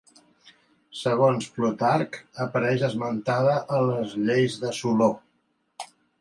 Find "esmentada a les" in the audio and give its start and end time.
2.87-4.17